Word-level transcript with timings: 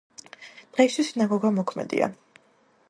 დღეისათვის 0.77 1.11
სინაგოგა 1.11 1.53
მოქმედია. 1.59 2.13